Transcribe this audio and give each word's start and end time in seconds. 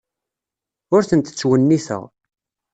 Ur 0.95 1.01
tent-ttwenniteɣ. 1.09 2.03